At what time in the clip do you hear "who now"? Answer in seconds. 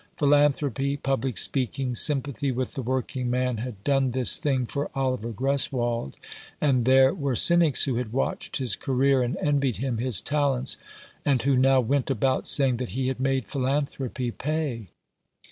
11.43-11.79